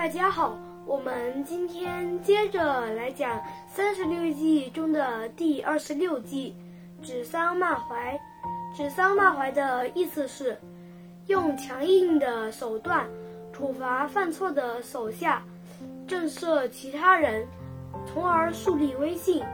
[0.00, 0.56] 大家好，
[0.86, 6.56] 我们今天接着来讲三十六计中的第二十六计
[7.04, 8.18] “指桑骂槐”。
[8.74, 10.58] 指桑骂槐的意思是
[11.26, 13.06] 用强硬的手段
[13.52, 15.42] 处罚犯错的手下，
[16.06, 17.46] 震慑其他人，
[18.06, 19.44] 从而树立威信。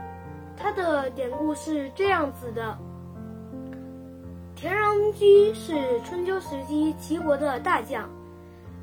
[0.55, 2.77] 它的典故是这样子的：
[4.55, 8.09] 田穰苴是春秋时期齐国的大将。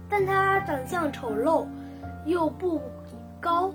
[0.09, 1.67] 但他长相丑陋，
[2.25, 2.81] 又不
[3.41, 3.73] 高，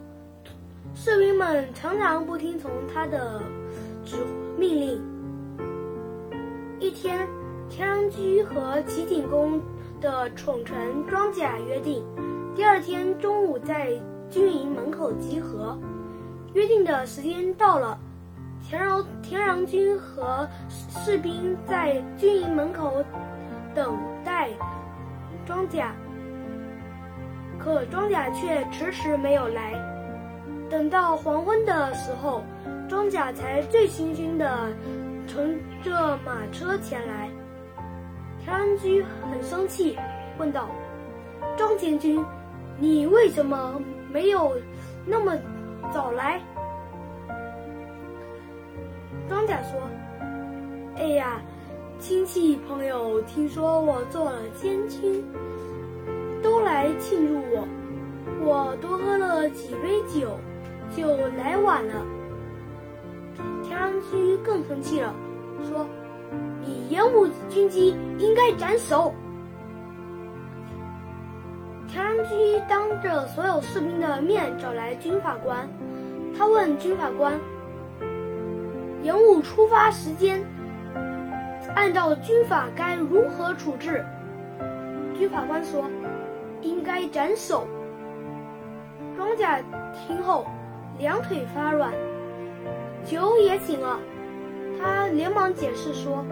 [0.94, 3.41] 士兵们常常不听从他的
[4.05, 4.16] 指
[4.57, 5.02] 命令。
[6.80, 7.27] 一天，
[7.70, 9.62] 田穰苴和齐景公
[9.99, 12.04] 的宠臣庄贾约定，
[12.55, 13.91] 第二天中午在
[14.30, 15.77] 军营门口集合。
[16.54, 17.98] 约定的时间到了，
[18.63, 23.04] 田穰田穰苴和士兵在军营门口
[23.76, 24.49] 等待
[25.46, 25.93] 庄贾。
[27.59, 29.73] 可庄稼却迟迟没有来，
[30.70, 32.41] 等到黄昏的时候，
[32.88, 34.70] 庄稼才醉醺醺的
[35.27, 37.30] 乘着马车前来。
[38.41, 39.98] 田安居很生气，
[40.37, 40.70] 问道
[41.57, 42.24] ：“庄将军，
[42.80, 44.55] 你为什么没有
[45.05, 45.35] 那么
[45.93, 46.40] 早来？”
[49.27, 49.82] 庄稼说
[50.96, 51.41] ：“哎呀，
[51.99, 55.21] 亲戚朋友听说我做了监军。”
[57.00, 57.68] 庆祝我，
[58.42, 60.38] 我多喝了几杯酒，
[60.96, 62.05] 就来晚了。
[63.64, 65.14] 田穰苴更生气了，
[65.68, 65.88] 说
[66.62, 69.14] ：“你延误军机，应该斩首。”
[71.88, 75.68] 田穰苴当着所有士兵的面找来军法官，
[76.38, 77.40] 他问军法官
[79.02, 80.44] ：“延误出发时间，
[81.75, 84.06] 按照军法该如何处置？”
[85.18, 85.86] 军法官说。
[86.62, 87.68] 应该斩首。
[89.16, 89.62] 庄稼
[90.07, 90.46] 听后，
[90.97, 91.91] 两腿发软，
[93.06, 94.00] 酒也醒了。
[94.80, 96.24] 他连忙解释说：“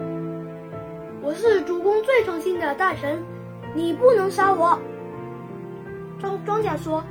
[1.20, 3.22] 我是主公最宠幸的大臣，
[3.74, 4.78] 你不能杀我。”
[6.18, 7.04] 庄庄稼说：“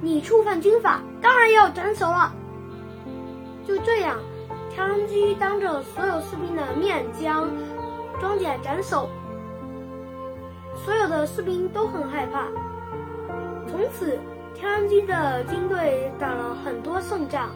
[0.00, 2.32] 你触犯军法，当然要斩首了。”
[3.66, 4.18] 就这样，
[4.70, 7.48] 田穰苴当着所有士兵的面将
[8.20, 9.08] 庄稼斩首。
[10.76, 12.48] 所有的士兵都很害怕。
[13.66, 14.18] 从此，
[14.54, 17.50] 天津的军队打了很多胜仗。